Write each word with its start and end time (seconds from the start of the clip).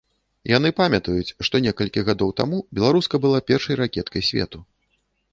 Яны 0.51 0.69
памятаюць, 0.77 1.35
што 1.47 1.59
некалькі 1.65 2.03
гадоў 2.07 2.31
таму 2.41 2.57
беларуска 2.79 3.15
была 3.27 3.39
першай 3.51 3.79
ракеткай 3.83 4.25
свету. 4.31 4.63